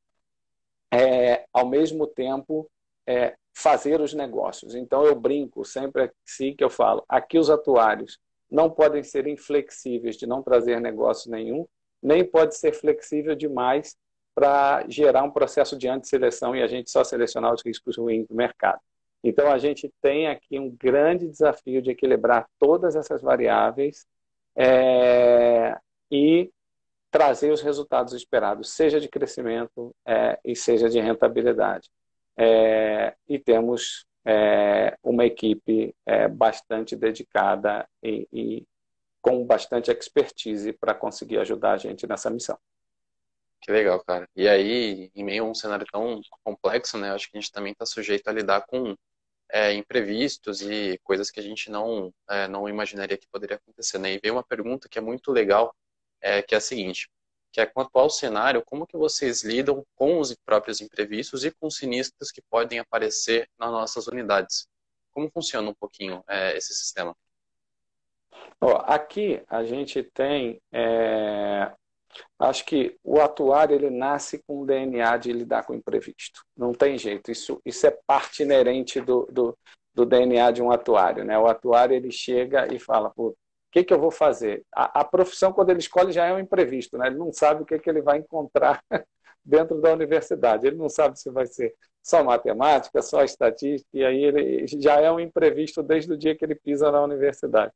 é, 0.93 1.45
ao 1.53 1.67
mesmo 1.67 2.07
tempo, 2.07 2.71
é, 3.07 3.35
fazer 3.53 4.01
os 4.01 4.15
negócios. 4.15 4.75
Então, 4.75 5.05
eu 5.05 5.15
brinco 5.15 5.65
sempre 5.65 6.11
assim 6.27 6.55
que 6.55 6.63
eu 6.63 6.71
falo, 6.71 7.05
aqui 7.09 7.39
os 7.39 7.51
atuários 7.51 8.19
não 8.55 8.71
podem 8.71 9.03
ser 9.03 9.27
inflexíveis 9.27 10.17
de 10.17 10.29
não 10.29 10.41
trazer 10.41 10.81
negócio 10.81 11.29
nenhum, 11.29 11.67
nem 12.01 12.25
pode 12.25 12.57
ser 12.57 12.73
flexível 12.73 13.35
demais 13.35 13.97
para 14.33 14.85
gerar 14.89 15.25
um 15.25 15.31
processo 15.31 15.77
de 15.77 15.89
antisseleção 15.89 16.55
e 16.55 16.63
a 16.63 16.69
gente 16.69 16.89
só 16.89 17.03
selecionar 17.03 17.53
os 17.53 17.65
riscos 17.65 17.97
ruins 17.97 18.29
do 18.29 18.35
mercado. 18.35 18.81
Então, 19.25 19.51
a 19.51 19.59
gente 19.59 19.93
tem 20.01 20.29
aqui 20.29 20.57
um 20.61 20.71
grande 20.71 21.27
desafio 21.27 21.83
de 21.83 21.91
equilibrar 21.91 22.49
todas 22.61 22.95
essas 22.95 23.23
variáveis 23.23 24.07
é, 24.57 25.77
e 26.09 26.49
trazer 27.11 27.51
os 27.51 27.61
resultados 27.61 28.13
esperados, 28.13 28.71
seja 28.71 29.01
de 29.01 29.09
crescimento 29.09 29.93
é, 30.07 30.39
e 30.45 30.55
seja 30.55 30.89
de 30.89 31.01
rentabilidade. 31.01 31.91
É, 32.37 33.15
e 33.29 33.37
temos 33.37 34.07
é, 34.25 34.97
uma 35.03 35.25
equipe 35.25 35.95
é, 36.07 36.29
bastante 36.29 36.97
dedicada 36.97 37.89
e, 38.03 38.27
e, 38.33 38.67
com 39.21 39.45
bastante 39.47 39.91
expertise 39.91 40.73
para 40.73 40.95
conseguir 40.95 41.39
ajudar 41.39 41.73
a 41.73 41.79
gente 41.79 42.07
nessa 42.07 42.31
missão. 42.31 42.59
Que 43.61 43.73
legal, 43.73 44.03
cara. 44.05 44.29
E 44.37 44.47
aí, 44.47 45.11
em 45.15 45.25
meio 45.25 45.45
a 45.45 45.49
um 45.49 45.55
cenário 45.55 45.87
tão 45.91 46.21
complexo, 46.43 46.99
né, 46.99 47.11
acho 47.13 47.31
que 47.31 47.39
a 47.39 47.41
gente 47.41 47.53
também 47.53 47.73
está 47.73 47.87
sujeito 47.87 48.29
a 48.29 48.33
lidar 48.33 48.67
com 48.67 48.95
é, 49.51 49.73
imprevistos 49.73 50.61
e 50.63 50.99
coisas 51.03 51.31
que 51.31 51.41
a 51.41 51.43
gente 51.43 51.71
não, 51.71 52.13
é, 52.29 52.49
não 52.49 52.69
imaginaria 52.69 53.17
que 53.17 53.27
poderia 53.29 53.57
acontecer. 53.57 53.99
Né? 53.99 54.15
E 54.15 54.19
veio 54.19 54.35
uma 54.35 54.45
pergunta 54.45 54.89
que 54.89 54.99
é 54.99 55.03
muito 55.03 55.31
legal, 55.33 55.75
é, 56.21 56.43
que 56.43 56.55
é 56.55 56.59
a 56.59 56.61
seguinte, 56.61 57.09
que 57.55 57.61
é 57.61 57.67
com 57.67 57.81
o 57.81 57.85
atual 57.85 58.11
cenário, 58.11 58.65
como 58.67 58.85
que 58.85 58.97
vocês 58.97 59.45
lidam 59.45 59.87
com 59.95 60.19
os 60.19 60.35
próprios 60.45 60.81
imprevistos 60.81 61.45
e 61.45 61.53
com 61.53 61.71
sinistros 61.71 62.33
que 62.33 62.43
podem 62.51 62.81
aparecer 62.81 63.49
nas 63.57 63.71
nossas 63.71 64.09
unidades? 64.09 64.67
Como 65.13 65.31
funciona 65.31 65.71
um 65.71 65.75
pouquinho 65.75 66.23
é, 66.29 66.57
esse 66.57 66.75
sistema? 66.75 67.17
aqui 68.87 69.43
a 69.49 69.63
gente 69.63 70.03
tem, 70.03 70.61
é, 70.73 71.71
acho 72.41 72.65
que 72.65 72.99
o 73.05 73.21
atuário 73.21 73.77
ele 73.77 73.91
nasce 73.91 74.43
com 74.47 74.63
o 74.63 74.67
DNA 74.67 75.17
de 75.19 75.33
lidar 75.33 75.65
com 75.65 75.75
o 75.75 75.77
imprevisto. 75.77 76.43
Não 76.57 76.73
tem 76.73 76.99
jeito, 76.99 77.31
isso, 77.31 77.61
isso 77.65 77.87
é 77.87 77.97
parte 78.05 78.43
inerente 78.43 79.01
do, 79.01 79.29
do, 79.31 79.57
do 79.95 80.05
DNA 80.05 80.51
de 80.51 80.61
um 80.61 80.73
atuário. 80.73 81.25
Né? 81.25 81.39
O 81.39 81.47
atuário 81.47 81.95
ele 81.95 82.11
chega 82.11 82.73
e 82.75 82.81
fala, 82.81 83.13
que, 83.75 83.83
que 83.83 83.93
eu 83.93 83.99
vou 83.99 84.13
fazer? 84.13 84.65
A, 84.73 85.01
a, 85.01 85.05
profissão, 85.05 85.53
quando 85.53 85.71
ele 85.71 85.81
escolhe, 85.81 86.13
já 86.13 86.25
é 86.27 86.33
um 86.33 86.39
imprevisto, 86.39 86.97
né? 86.97 87.09
ele 87.09 87.17
não 87.17 87.33
sabe 87.33 87.63
o 87.63 87.67
que, 87.67 87.77
que 87.77 87.91
ele 87.91 88.01
vai 88.01 88.19
encontrar 88.19 88.81
dentro 89.45 89.81
da 89.81 89.93
universidade, 89.93 90.65
ele 90.65 90.77
não 90.77 90.89
sabe 90.89 91.19
se 91.19 91.29
vai 91.29 91.45
ser 91.47 91.75
só 92.01 92.23
matemática, 92.23 93.03
só 93.03 93.25
estatística, 93.25 93.91
e 93.93 94.05
aí 94.05 94.23
ele 94.23 94.67
já 94.69 95.01
é 95.01 95.11
um 95.11 95.19
imprevisto 95.19 95.83
desde 95.83 96.13
o 96.13 96.17
dia 96.17 96.37
que 96.37 96.45
ele 96.45 96.55
pisa 96.55 96.93
na 96.93 97.03
universidade. 97.03 97.73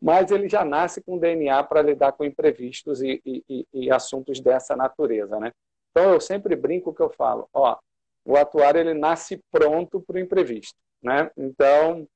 Mas 0.00 0.30
ele 0.30 0.48
já 0.48 0.64
nasce 0.64 1.02
com 1.02 1.18
DNA 1.18 1.62
para 1.64 1.82
lidar 1.82 2.12
com 2.12 2.24
imprevistos 2.24 3.02
e, 3.02 3.20
e, 3.24 3.66
e, 3.72 3.90
assuntos 3.90 4.40
dessa 4.40 4.74
natureza. 4.74 5.38
Né? 5.38 5.52
Então 5.90 6.12
eu 6.12 6.20
sempre 6.20 6.56
brinco 6.56 6.94
que 6.94 7.02
eu 7.02 7.10
falo, 7.10 7.48
ó, 7.52 7.76
o 8.24 8.36
atuário 8.36 8.80
ele 8.80 8.94
nasce 8.94 9.42
pronto 9.52 10.00
para 10.00 10.16
o 10.16 10.20
imprevisto. 10.20 10.76
Né? 11.02 11.30
Então, 11.36 12.06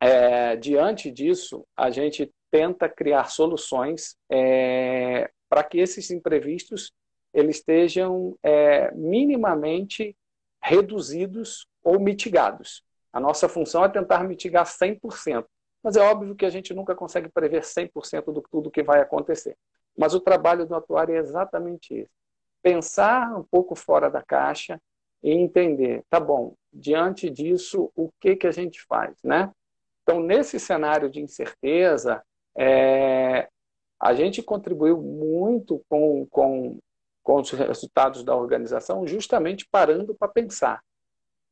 é, 0.00 0.56
diante 0.56 1.10
disso, 1.10 1.66
a 1.76 1.90
gente 1.90 2.32
tenta 2.50 2.88
criar 2.88 3.30
soluções 3.30 4.16
é, 4.30 5.30
para 5.48 5.64
que 5.64 5.78
esses 5.78 6.10
imprevistos 6.10 6.92
eles 7.32 7.56
estejam 7.56 8.36
é, 8.42 8.90
minimamente 8.94 10.16
reduzidos 10.62 11.66
ou 11.82 12.00
mitigados. 12.00 12.82
A 13.12 13.20
nossa 13.20 13.48
função 13.48 13.84
é 13.84 13.88
tentar 13.88 14.24
mitigar 14.24 14.64
100%, 14.66 15.44
mas 15.82 15.96
é 15.96 16.00
óbvio 16.00 16.34
que 16.34 16.46
a 16.46 16.50
gente 16.50 16.74
nunca 16.74 16.94
consegue 16.94 17.28
prever 17.28 17.62
100% 17.62 18.32
do 18.32 18.42
tudo 18.50 18.70
que 18.70 18.82
vai 18.82 19.00
acontecer. 19.00 19.56
Mas 19.96 20.14
o 20.14 20.20
trabalho 20.20 20.66
do 20.66 20.74
atuário 20.74 21.14
é 21.14 21.18
exatamente 21.18 22.02
isso. 22.02 22.10
Pensar 22.62 23.36
um 23.36 23.44
pouco 23.44 23.74
fora 23.74 24.10
da 24.10 24.22
caixa 24.22 24.80
e 25.22 25.32
entender, 25.32 26.04
tá 26.08 26.20
bom, 26.20 26.54
diante 26.72 27.30
disso, 27.30 27.90
o 27.96 28.10
que, 28.20 28.36
que 28.36 28.46
a 28.46 28.52
gente 28.52 28.82
faz, 28.82 29.16
né? 29.24 29.50
Então, 30.08 30.20
nesse 30.20 30.58
cenário 30.58 31.10
de 31.10 31.20
incerteza, 31.20 32.22
é, 32.56 33.46
a 34.00 34.14
gente 34.14 34.42
contribuiu 34.42 34.96
muito 35.02 35.84
com, 35.86 36.26
com, 36.30 36.78
com 37.22 37.34
os 37.38 37.50
resultados 37.50 38.24
da 38.24 38.34
organização, 38.34 39.06
justamente 39.06 39.68
parando 39.70 40.14
para 40.14 40.26
pensar. 40.26 40.80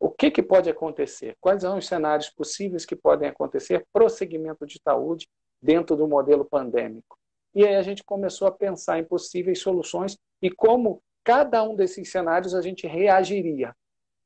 O 0.00 0.08
que, 0.08 0.30
que 0.30 0.42
pode 0.42 0.70
acontecer? 0.70 1.36
Quais 1.38 1.60
são 1.60 1.76
os 1.76 1.86
cenários 1.86 2.30
possíveis 2.30 2.86
que 2.86 2.96
podem 2.96 3.28
acontecer 3.28 3.84
para 3.92 4.06
o 4.06 4.08
segmento 4.08 4.64
de 4.64 4.80
saúde 4.82 5.28
dentro 5.60 5.94
do 5.94 6.08
modelo 6.08 6.46
pandêmico? 6.46 7.18
E 7.54 7.62
aí 7.62 7.76
a 7.76 7.82
gente 7.82 8.02
começou 8.02 8.48
a 8.48 8.52
pensar 8.52 8.98
em 8.98 9.04
possíveis 9.04 9.60
soluções 9.60 10.16
e 10.40 10.50
como 10.50 11.02
cada 11.22 11.62
um 11.62 11.76
desses 11.76 12.10
cenários 12.10 12.54
a 12.54 12.62
gente 12.62 12.86
reagiria. 12.86 13.76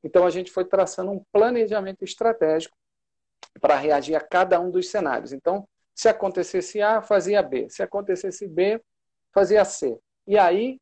Então 0.01 0.25
a 0.25 0.29
gente 0.29 0.49
foi 0.49 0.63
traçando 0.63 1.11
um 1.11 1.21
planejamento 1.33 2.05
estratégico 2.05 2.77
para 3.59 3.77
reagir 3.77 4.15
a 4.15 4.21
cada 4.21 4.59
um 4.59 4.71
dos 4.71 4.89
cenários. 4.89 5.33
Então, 5.33 5.67
se 5.93 6.09
acontecesse 6.09 6.81
A, 6.81 7.01
fazia 7.01 7.41
B. 7.43 7.69
Se 7.69 7.83
acontecesse 7.83 8.47
B, 8.47 8.81
fazia 9.33 9.63
C. 9.65 9.97
E 10.27 10.37
aí, 10.37 10.79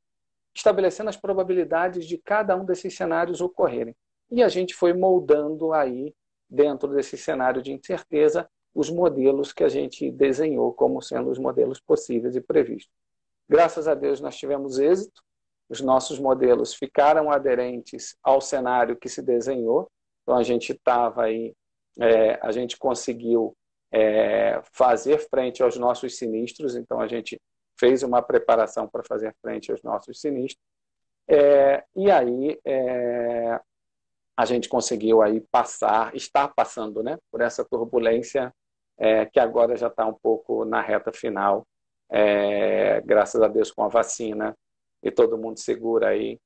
estabelecendo 0.55 1.09
as 1.09 1.17
probabilidades 1.17 2.05
de 2.05 2.17
cada 2.17 2.55
um 2.55 2.65
desses 2.65 2.95
cenários 2.95 3.41
ocorrerem. 3.41 3.95
E 4.31 4.43
a 4.43 4.47
gente 4.47 4.75
foi 4.75 4.93
moldando 4.93 5.73
aí, 5.73 6.13
dentro 6.49 6.89
desse 6.89 7.17
cenário 7.17 7.61
de 7.61 7.71
incerteza, 7.71 8.49
os 8.73 8.89
modelos 8.89 9.51
que 9.51 9.63
a 9.63 9.69
gente 9.69 10.11
desenhou 10.11 10.73
como 10.73 11.01
sendo 11.01 11.29
os 11.29 11.39
modelos 11.39 11.79
possíveis 11.79 12.35
e 12.35 12.41
previstos. 12.41 12.93
Graças 13.47 13.87
a 13.87 13.95
Deus 13.95 14.21
nós 14.21 14.37
tivemos 14.37 14.77
êxito, 14.77 15.21
os 15.67 15.81
nossos 15.81 16.19
modelos 16.19 16.73
ficaram 16.73 17.31
aderentes 17.31 18.15
ao 18.23 18.41
cenário 18.41 18.95
que 18.95 19.09
se 19.09 19.21
desenhou, 19.21 19.89
então 20.21 20.37
a 20.37 20.43
gente 20.43 20.71
estava 20.71 21.23
aí 21.23 21.53
é, 21.99 22.39
a 22.41 22.51
gente 22.51 22.77
conseguiu 22.77 23.55
é, 23.91 24.61
fazer 24.71 25.17
frente 25.29 25.61
aos 25.61 25.77
nossos 25.77 26.17
sinistros, 26.17 26.75
então 26.75 26.99
a 26.99 27.07
gente 27.07 27.39
fez 27.79 28.03
uma 28.03 28.21
preparação 28.21 28.87
para 28.87 29.03
fazer 29.03 29.33
frente 29.41 29.71
aos 29.71 29.81
nossos 29.81 30.19
sinistros. 30.19 30.63
É, 31.27 31.83
e 31.95 32.09
aí 32.09 32.59
é, 32.65 33.59
a 34.37 34.45
gente 34.45 34.69
conseguiu 34.69 35.21
aí 35.21 35.41
passar, 35.51 36.15
estar 36.15 36.47
passando 36.49 37.03
né, 37.03 37.17
por 37.31 37.41
essa 37.41 37.63
turbulência 37.63 38.53
é, 38.97 39.25
que 39.25 39.39
agora 39.39 39.77
já 39.77 39.87
está 39.87 40.05
um 40.05 40.13
pouco 40.13 40.65
na 40.65 40.81
reta 40.81 41.11
final, 41.11 41.65
é, 42.09 43.01
graças 43.01 43.41
a 43.41 43.47
Deus 43.47 43.71
com 43.71 43.83
a 43.83 43.87
vacina 43.87 44.55
e 45.03 45.11
todo 45.11 45.37
mundo 45.37 45.59
segura 45.59 46.09
aí, 46.09 46.39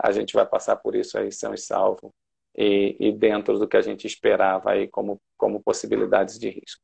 a 0.00 0.12
gente 0.12 0.32
vai 0.32 0.46
passar 0.46 0.76
por 0.76 0.94
isso 0.94 1.18
aí 1.18 1.32
são 1.32 1.52
e 1.52 1.58
salvo 1.58 2.12
e, 2.56 2.96
e 2.98 3.12
dentro 3.12 3.58
do 3.58 3.68
que 3.68 3.76
a 3.76 3.82
gente 3.82 4.06
esperava 4.06 4.72
aí 4.72 4.88
como, 4.88 5.20
como 5.36 5.62
possibilidades 5.62 6.38
de 6.38 6.48
risco. 6.50 6.82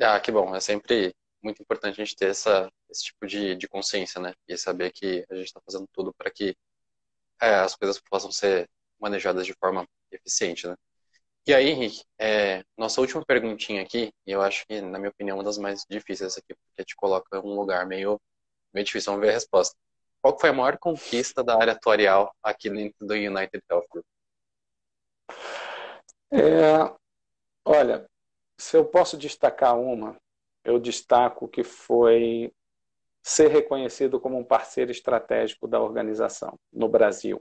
Ah, 0.00 0.20
que 0.20 0.30
bom. 0.30 0.54
É 0.54 0.60
sempre 0.60 1.14
muito 1.42 1.62
importante 1.62 2.00
a 2.00 2.04
gente 2.04 2.16
ter 2.16 2.30
essa, 2.30 2.70
esse 2.90 3.04
tipo 3.04 3.26
de, 3.26 3.56
de 3.56 3.68
consciência, 3.68 4.20
né? 4.20 4.34
E 4.46 4.56
saber 4.56 4.92
que 4.92 5.24
a 5.30 5.34
gente 5.34 5.46
está 5.46 5.60
fazendo 5.64 5.86
tudo 5.92 6.12
para 6.14 6.30
que 6.30 6.56
é, 7.40 7.54
as 7.56 7.74
coisas 7.76 8.00
possam 8.00 8.30
ser 8.32 8.68
manejadas 9.00 9.46
de 9.46 9.54
forma 9.54 9.86
eficiente, 10.10 10.66
né? 10.66 10.76
E 11.46 11.54
aí, 11.54 11.68
Henrique, 11.70 12.04
é, 12.18 12.62
nossa 12.76 13.00
última 13.00 13.24
perguntinha 13.24 13.82
aqui, 13.82 14.12
e 14.26 14.30
eu 14.32 14.42
acho 14.42 14.66
que, 14.66 14.80
na 14.82 14.98
minha 14.98 15.10
opinião, 15.10 15.38
uma 15.38 15.44
das 15.44 15.56
mais 15.56 15.84
difíceis 15.88 16.36
aqui, 16.36 16.54
porque 16.54 16.84
te 16.84 16.94
coloca 16.94 17.38
em 17.38 17.40
um 17.40 17.54
lugar 17.54 17.86
meio, 17.86 18.20
meio 18.72 18.84
difícil, 18.84 19.12
vamos 19.12 19.26
ver 19.26 19.30
a 19.30 19.34
resposta. 19.34 19.74
Qual 20.20 20.38
foi 20.38 20.50
a 20.50 20.52
maior 20.52 20.78
conquista 20.78 21.42
da 21.42 21.56
área 21.58 21.72
atuarial 21.72 22.34
aqui 22.42 22.68
dentro 22.68 23.06
do 23.06 23.14
United 23.14 23.62
Health 23.70 23.86
Group? 23.90 24.04
É, 26.30 26.92
olha, 27.64 28.06
se 28.58 28.76
eu 28.76 28.84
posso 28.84 29.16
destacar 29.16 29.78
uma, 29.78 30.16
eu 30.64 30.78
destaco 30.78 31.48
que 31.48 31.64
foi 31.64 32.52
ser 33.22 33.48
reconhecido 33.48 34.20
como 34.20 34.38
um 34.38 34.44
parceiro 34.44 34.90
estratégico 34.90 35.66
da 35.68 35.80
organização 35.80 36.58
no 36.72 36.88
Brasil 36.88 37.40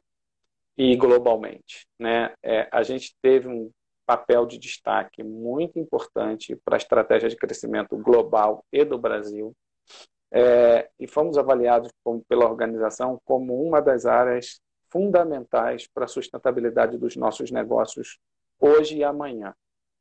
e 0.77 0.95
globalmente. 0.95 1.87
Né? 1.99 2.33
É, 2.43 2.67
a 2.71 2.83
gente 2.83 3.15
teve 3.21 3.47
um 3.47 3.71
papel 4.05 4.45
de 4.45 4.57
destaque 4.57 5.23
muito 5.23 5.79
importante 5.79 6.55
para 6.63 6.75
a 6.75 6.77
estratégia 6.77 7.29
de 7.29 7.35
crescimento 7.35 7.97
global 7.97 8.63
e 8.71 8.85
do 8.85 8.97
Brasil. 8.97 9.53
É, 10.31 10.89
e 10.99 11.07
fomos 11.07 11.37
avaliados 11.37 11.89
como, 12.03 12.23
pela 12.27 12.45
organização 12.45 13.19
como 13.25 13.61
uma 13.61 13.81
das 13.81 14.05
áreas 14.05 14.59
fundamentais 14.89 15.87
para 15.87 16.05
a 16.05 16.07
sustentabilidade 16.07 16.97
dos 16.97 17.15
nossos 17.15 17.49
negócios 17.49 18.17
hoje 18.59 18.97
e 18.97 19.03
amanhã. 19.03 19.53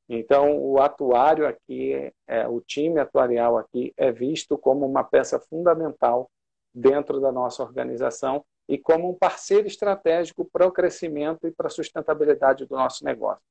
Então, 0.08 0.56
o 0.58 0.80
atuário 0.80 1.46
aqui, 1.46 2.12
é, 2.26 2.46
o 2.46 2.60
time 2.60 3.00
atuarial 3.00 3.58
aqui 3.58 3.92
é 3.96 4.12
visto 4.12 4.56
como 4.56 4.86
uma 4.86 5.02
peça 5.02 5.38
fundamental 5.40 6.30
dentro 6.72 7.20
da 7.20 7.32
nossa 7.32 7.62
organização 7.62 8.44
e 8.68 8.78
como 8.78 9.10
um 9.10 9.14
parceiro 9.14 9.66
estratégico 9.66 10.44
para 10.44 10.66
o 10.66 10.72
crescimento 10.72 11.46
e 11.46 11.50
para 11.50 11.66
a 11.66 11.70
sustentabilidade 11.70 12.66
do 12.66 12.76
nosso 12.76 13.04
negócio. 13.04 13.42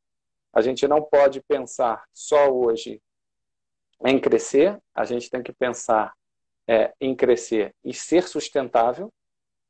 A 0.53 0.61
gente 0.61 0.87
não 0.87 1.01
pode 1.01 1.41
pensar 1.41 2.05
só 2.13 2.49
hoje 2.49 3.01
em 4.05 4.19
crescer, 4.19 4.79
a 4.93 5.03
gente 5.03 5.29
tem 5.29 5.43
que 5.43 5.51
pensar 5.51 6.13
é, 6.67 6.93
em 6.99 7.15
crescer 7.15 7.73
e 7.83 7.93
ser 7.93 8.27
sustentável 8.27 9.11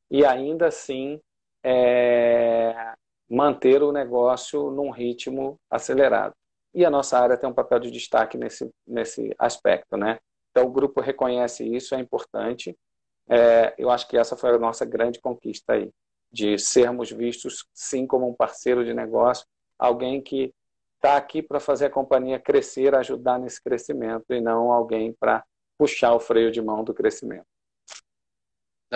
e 0.10 0.24
ainda 0.26 0.68
assim 0.68 1.20
é, 1.64 2.94
manter 3.30 3.82
o 3.84 3.92
negócio 3.92 4.70
num 4.72 4.90
ritmo 4.90 5.60
acelerado 5.70 6.34
e 6.76 6.84
a 6.84 6.90
nossa 6.90 7.18
área 7.18 7.38
tem 7.38 7.50
um 7.50 7.54
papel 7.54 7.80
de 7.80 7.90
destaque 7.90 8.38
nesse, 8.38 8.70
nesse 8.86 9.34
aspecto, 9.40 9.96
né? 9.96 10.20
Então, 10.52 10.66
o 10.68 10.72
grupo 10.72 11.00
reconhece 11.00 11.64
isso, 11.64 11.96
é 11.96 12.00
importante. 12.00 12.78
É, 13.30 13.74
eu 13.78 13.90
acho 13.90 14.06
que 14.10 14.18
essa 14.18 14.36
foi 14.36 14.50
a 14.52 14.60
nossa 14.60 14.86
grande 14.86 15.22
conquista 15.22 15.74
aí, 15.74 15.90
de 16.30 16.60
sermos 16.60 17.10
vistos, 17.10 17.66
sim, 17.74 18.06
como 18.06 18.30
um 18.30 18.34
parceiro 18.34 18.84
de 18.84 18.94
negócio, 18.94 19.46
alguém 19.80 20.22
que 20.22 20.54
está 20.98 21.16
aqui 21.16 21.42
para 21.42 21.62
fazer 21.62 21.86
a 21.86 21.90
companhia 21.90 22.38
crescer, 22.40 22.94
ajudar 22.94 23.40
nesse 23.40 23.64
crescimento, 23.64 24.34
e 24.34 24.42
não 24.42 24.70
alguém 24.70 25.14
para 25.18 25.46
puxar 25.78 26.14
o 26.14 26.20
freio 26.20 26.52
de 26.52 26.62
mão 26.62 26.84
do 26.84 26.94
crescimento. 26.94 27.46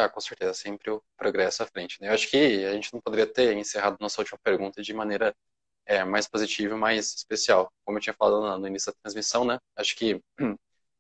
Ah, 0.05 0.09
com 0.09 0.19
certeza, 0.21 0.53
sempre 0.53 0.89
o 0.91 1.03
progresso 1.17 1.63
à 1.63 1.67
frente. 1.67 1.99
Né? 2.01 2.09
Eu 2.09 2.13
acho 2.13 2.29
que 2.29 2.65
a 2.65 2.73
gente 2.73 2.93
não 2.93 3.01
poderia 3.01 3.27
ter 3.27 3.55
encerrado 3.57 3.97
nossa 3.99 4.21
última 4.21 4.37
pergunta 4.43 4.81
de 4.81 4.93
maneira 4.93 5.35
é, 5.85 6.03
mais 6.03 6.27
positivo, 6.27 6.77
mais 6.77 7.13
especial. 7.15 7.71
Como 7.83 7.97
eu 7.97 8.01
tinha 8.01 8.13
falado 8.13 8.59
no 8.59 8.67
início 8.67 8.91
da 8.91 8.97
transmissão, 9.01 9.43
né? 9.45 9.59
Acho 9.75 9.95
que 9.95 10.21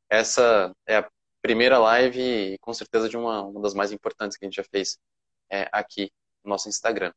essa 0.09 0.73
é 0.87 0.97
a 0.97 1.09
primeira 1.41 1.77
live 1.77 2.19
e 2.19 2.57
com 2.59 2.73
certeza 2.73 3.07
de 3.07 3.15
uma, 3.17 3.43
uma 3.43 3.61
das 3.61 3.73
mais 3.73 3.91
importantes 3.91 4.37
que 4.37 4.45
a 4.45 4.47
gente 4.47 4.55
já 4.57 4.63
fez 4.63 4.97
é, 5.51 5.69
aqui 5.71 6.11
no 6.43 6.49
nosso 6.49 6.67
Instagram. 6.69 7.13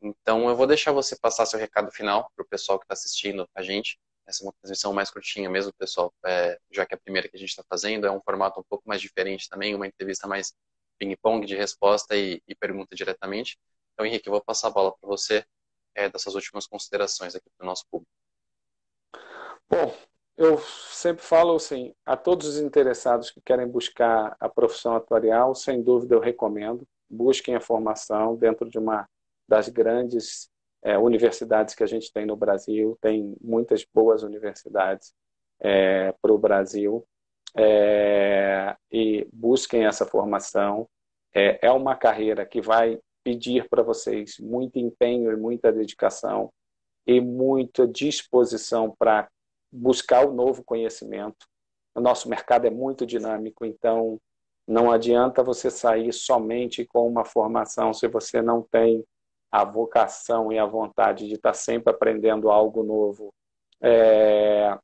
Então 0.00 0.48
eu 0.48 0.56
vou 0.56 0.66
deixar 0.66 0.92
você 0.92 1.16
passar 1.16 1.46
seu 1.46 1.58
recado 1.58 1.90
final 1.90 2.30
para 2.34 2.44
o 2.44 2.48
pessoal 2.48 2.78
que 2.78 2.84
está 2.84 2.94
assistindo 2.94 3.48
a 3.54 3.62
gente. 3.62 3.98
Essa 4.26 4.42
é 4.42 4.46
uma 4.46 4.52
transmissão 4.60 4.92
mais 4.92 5.10
curtinha 5.10 5.48
mesmo, 5.48 5.72
pessoal, 5.74 6.12
é, 6.24 6.58
já 6.70 6.84
que 6.84 6.94
é 6.94 6.96
a 6.96 7.00
primeira 7.00 7.28
que 7.28 7.36
a 7.36 7.38
gente 7.38 7.50
está 7.50 7.64
fazendo. 7.68 8.06
É 8.06 8.10
um 8.10 8.20
formato 8.20 8.60
um 8.60 8.64
pouco 8.68 8.88
mais 8.88 9.00
diferente 9.00 9.48
também, 9.48 9.74
uma 9.74 9.86
entrevista 9.86 10.26
mais 10.26 10.52
ping-pong 10.98 11.46
de 11.46 11.54
resposta 11.54 12.16
e, 12.16 12.42
e 12.46 12.54
pergunta 12.54 12.94
diretamente. 12.94 13.58
Então, 13.92 14.04
Henrique, 14.06 14.28
eu 14.28 14.32
vou 14.32 14.42
passar 14.42 14.68
a 14.68 14.72
bola 14.72 14.92
para 14.92 15.08
você 15.08 15.44
é, 15.94 16.08
dessas 16.08 16.34
últimas 16.34 16.66
considerações 16.66 17.34
aqui 17.34 17.48
para 17.56 17.64
o 17.64 17.66
nosso 17.66 17.84
público. 17.90 18.10
Bom, 19.68 19.94
eu 20.36 20.58
sempre 20.58 21.22
falo 21.22 21.56
assim, 21.56 21.94
a 22.04 22.16
todos 22.16 22.46
os 22.46 22.58
interessados 22.58 23.30
que 23.30 23.40
querem 23.40 23.66
buscar 23.66 24.36
a 24.38 24.48
profissão 24.48 24.94
atuarial, 24.94 25.54
sem 25.54 25.82
dúvida 25.82 26.14
eu 26.14 26.20
recomendo, 26.20 26.86
busquem 27.08 27.54
a 27.56 27.60
formação 27.60 28.36
dentro 28.36 28.68
de 28.68 28.78
uma 28.78 29.08
das 29.48 29.68
grandes 29.68 30.50
é, 30.82 30.98
universidades 30.98 31.74
que 31.74 31.82
a 31.82 31.86
gente 31.86 32.12
tem 32.12 32.26
no 32.26 32.36
Brasil, 32.36 32.98
tem 33.00 33.34
muitas 33.40 33.84
boas 33.84 34.22
universidades 34.22 35.14
é, 35.58 36.12
para 36.20 36.32
o 36.32 36.38
Brasil, 36.38 37.06
é, 37.56 38.76
e 38.90 39.26
busquem 39.32 39.86
essa 39.86 40.04
formação. 40.04 40.88
É, 41.34 41.66
é 41.66 41.70
uma 41.70 41.96
carreira 41.96 42.46
que 42.46 42.60
vai 42.60 42.98
pedir 43.24 43.68
para 43.68 43.82
vocês 43.82 44.38
muito 44.38 44.78
empenho 44.78 45.32
e 45.32 45.36
muita 45.36 45.72
dedicação 45.72 46.52
e 47.06 47.20
muita 47.20 47.86
disposição 47.86 48.94
para 48.96 49.28
buscar 49.72 50.26
o 50.26 50.32
novo 50.32 50.62
conhecimento. 50.64 51.46
O 51.94 52.00
nosso 52.00 52.28
mercado 52.28 52.66
é 52.66 52.70
muito 52.70 53.06
dinâmico, 53.06 53.64
então 53.64 54.20
não 54.66 54.90
adianta 54.90 55.42
você 55.42 55.70
sair 55.70 56.12
somente 56.12 56.84
com 56.84 57.06
uma 57.06 57.24
formação 57.24 57.92
se 57.92 58.06
você 58.08 58.42
não 58.42 58.62
tem 58.62 59.04
a 59.50 59.64
vocação 59.64 60.52
e 60.52 60.58
a 60.58 60.66
vontade 60.66 61.26
de 61.26 61.34
estar 61.34 61.54
sempre 61.54 61.92
aprendendo 61.92 62.50
algo 62.50 62.82
novo. 62.82 63.32
É, 63.80 64.76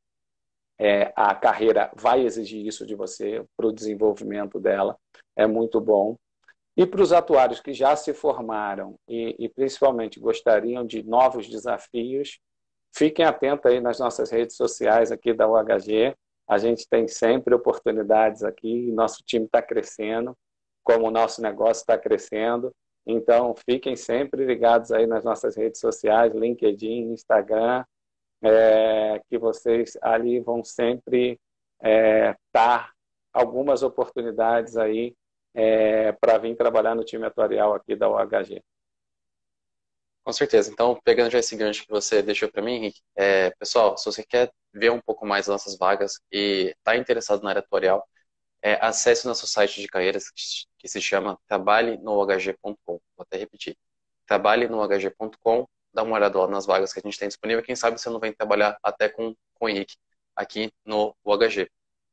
é, 0.78 1.12
a 1.14 1.34
carreira 1.34 1.90
vai 1.94 2.22
exigir 2.24 2.66
isso 2.66 2.86
de 2.86 2.94
você 2.94 3.44
para 3.56 3.66
o 3.66 3.72
desenvolvimento 3.72 4.58
dela. 4.58 4.96
É 5.36 5.46
muito 5.46 5.80
bom. 5.80 6.16
E 6.76 6.86
para 6.86 7.02
os 7.02 7.12
atuários 7.12 7.60
que 7.60 7.72
já 7.74 7.94
se 7.94 8.14
formaram 8.14 8.96
e, 9.06 9.36
e, 9.38 9.48
principalmente 9.48 10.18
gostariam 10.18 10.86
de 10.86 11.02
novos 11.02 11.48
desafios, 11.48 12.38
fiquem 12.94 13.24
atentos 13.24 13.70
aí 13.70 13.80
nas 13.80 13.98
nossas 13.98 14.30
redes 14.30 14.56
sociais 14.56 15.12
aqui 15.12 15.34
da 15.34 15.46
UHG. 15.46 16.16
A 16.48 16.58
gente 16.58 16.88
tem 16.88 17.06
sempre 17.06 17.54
oportunidades 17.54 18.42
aqui, 18.42 18.90
nosso 18.90 19.22
time 19.24 19.44
está 19.44 19.60
crescendo, 19.60 20.36
como 20.82 21.06
o 21.06 21.10
nosso 21.10 21.42
negócio 21.42 21.82
está 21.82 21.98
crescendo. 21.98 22.74
Então, 23.06 23.54
fiquem 23.68 23.96
sempre 23.96 24.44
ligados 24.44 24.92
aí 24.92 25.06
nas 25.06 25.24
nossas 25.24 25.56
redes 25.56 25.80
sociais, 25.80 26.34
LinkedIn, 26.34 27.12
Instagram, 27.12 27.84
é, 28.42 29.20
que 29.28 29.38
vocês 29.38 29.96
ali 30.02 30.40
vão 30.40 30.64
sempre 30.64 31.40
estar 31.80 32.88
é, 32.88 32.92
algumas 33.32 33.82
oportunidades 33.82 34.76
aí 34.76 35.14
é, 35.54 36.12
para 36.12 36.38
vir 36.38 36.56
trabalhar 36.56 36.94
no 36.94 37.04
time 37.04 37.26
atuarial 37.26 37.74
aqui 37.74 37.94
da 37.96 38.08
UHG. 38.08 38.62
Com 40.24 40.32
certeza. 40.32 40.70
Então, 40.70 41.00
pegando 41.04 41.30
já 41.30 41.38
esse 41.40 41.56
gancho 41.56 41.84
que 41.84 41.90
você 41.90 42.22
deixou 42.22 42.50
para 42.50 42.62
mim, 42.62 42.74
Henrique, 42.74 43.00
é, 43.16 43.50
pessoal, 43.50 43.96
se 43.98 44.04
você 44.04 44.22
quer 44.24 44.52
ver 44.72 44.90
um 44.90 45.00
pouco 45.00 45.26
mais 45.26 45.46
das 45.46 45.54
nossas 45.54 45.76
vagas 45.76 46.20
e 46.30 46.74
está 46.78 46.96
interessado 46.96 47.42
na 47.42 47.50
área 47.50 47.60
atuarial, 47.60 48.06
é, 48.62 48.74
acesse 48.84 49.24
o 49.26 49.28
nosso 49.28 49.46
site 49.46 49.80
de 49.80 49.88
carreiras 49.88 50.30
que 50.78 50.88
se 50.88 51.00
chama 51.00 51.38
trabalhenohg.com. 51.48 52.76
Vou 52.86 53.00
até 53.18 53.36
repetir. 53.36 53.76
trabalhenohg.com. 54.26 55.68
Dá 55.92 56.02
uma 56.02 56.16
olhada 56.16 56.38
lá 56.38 56.46
nas 56.48 56.66
vagas 56.66 56.92
que 56.92 57.00
a 57.00 57.02
gente 57.02 57.18
tem 57.18 57.28
disponível. 57.28 57.62
Quem 57.62 57.76
sabe 57.76 58.00
você 58.00 58.08
não 58.08 58.18
vem 58.20 58.32
trabalhar 58.32 58.78
até 58.82 59.08
com, 59.08 59.34
com 59.54 59.66
o 59.66 59.68
Henrique 59.68 59.96
aqui 60.34 60.72
no 60.84 61.14
UHG. 61.24 61.70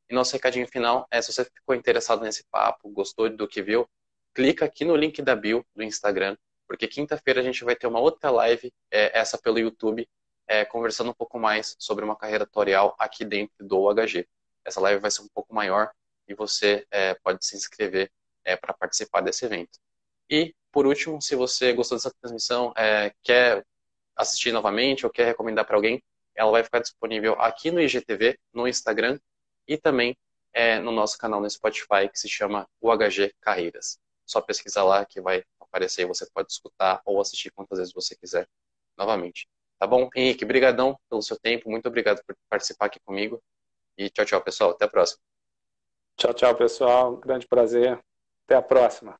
E 0.08 0.14
nosso 0.14 0.32
recadinho 0.32 0.66
final 0.66 1.06
é, 1.10 1.22
se 1.22 1.32
você 1.32 1.44
ficou 1.44 1.74
interessado 1.74 2.22
nesse 2.22 2.44
papo, 2.50 2.90
gostou 2.90 3.30
do 3.30 3.46
que 3.46 3.62
viu, 3.62 3.88
clica 4.34 4.64
aqui 4.64 4.84
no 4.84 4.96
link 4.96 5.22
da 5.22 5.36
bio 5.36 5.64
do 5.74 5.82
Instagram, 5.82 6.36
porque 6.66 6.86
quinta-feira 6.86 7.40
a 7.40 7.44
gente 7.44 7.64
vai 7.64 7.76
ter 7.76 7.86
uma 7.86 8.00
outra 8.00 8.30
live, 8.30 8.72
é, 8.90 9.18
essa 9.18 9.38
pelo 9.38 9.58
YouTube, 9.58 10.08
é, 10.46 10.64
conversando 10.64 11.10
um 11.10 11.14
pouco 11.14 11.38
mais 11.38 11.76
sobre 11.78 12.04
uma 12.04 12.16
carreira 12.16 12.44
tutorial 12.44 12.94
aqui 12.98 13.24
dentro 13.24 13.64
do 13.64 13.78
UHG. 13.78 14.28
Essa 14.64 14.80
live 14.80 15.00
vai 15.00 15.10
ser 15.10 15.22
um 15.22 15.28
pouco 15.28 15.54
maior 15.54 15.90
e 16.28 16.34
você 16.34 16.86
é, 16.90 17.14
pode 17.14 17.44
se 17.44 17.56
inscrever 17.56 18.10
é, 18.44 18.56
para 18.56 18.74
participar 18.74 19.20
desse 19.20 19.44
evento. 19.44 19.78
E, 20.28 20.54
por 20.72 20.86
último, 20.86 21.20
se 21.20 21.34
você 21.34 21.72
gostou 21.72 21.96
dessa 21.98 22.12
transmissão, 22.20 22.72
é, 22.76 23.12
quer 23.22 23.64
assistir 24.16 24.52
novamente 24.52 25.06
ou 25.06 25.12
quer 25.12 25.26
recomendar 25.26 25.64
para 25.64 25.76
alguém, 25.76 26.02
ela 26.34 26.50
vai 26.50 26.62
ficar 26.62 26.80
disponível 26.80 27.34
aqui 27.40 27.70
no 27.70 27.80
IGTV, 27.80 28.38
no 28.52 28.66
Instagram 28.66 29.18
e 29.66 29.76
também 29.76 30.16
é, 30.52 30.78
no 30.78 30.90
nosso 30.90 31.18
canal 31.18 31.40
no 31.40 31.48
Spotify 31.48 32.08
que 32.10 32.18
se 32.18 32.28
chama 32.28 32.68
UHG 32.80 33.34
Carreiras. 33.40 33.98
Só 34.26 34.40
pesquisar 34.40 34.84
lá 34.84 35.04
que 35.04 35.20
vai 35.20 35.44
aparecer 35.60 36.02
e 36.02 36.06
você 36.06 36.26
pode 36.32 36.50
escutar 36.52 37.00
ou 37.04 37.20
assistir 37.20 37.50
quantas 37.50 37.78
vezes 37.78 37.92
você 37.92 38.16
quiser 38.16 38.48
novamente. 38.96 39.48
Tá 39.78 39.86
bom? 39.86 40.08
Henrique, 40.14 40.44
brigadão 40.44 40.98
pelo 41.08 41.22
seu 41.22 41.38
tempo, 41.38 41.70
muito 41.70 41.86
obrigado 41.86 42.22
por 42.26 42.36
participar 42.48 42.86
aqui 42.86 43.00
comigo 43.00 43.42
e 43.96 44.10
tchau, 44.10 44.24
tchau, 44.24 44.42
pessoal. 44.42 44.70
Até 44.70 44.84
a 44.84 44.88
próxima. 44.88 45.20
Tchau, 46.16 46.34
tchau, 46.34 46.54
pessoal. 46.54 47.16
grande 47.16 47.46
prazer. 47.46 47.98
Até 48.44 48.56
a 48.56 48.62
próxima. 48.62 49.18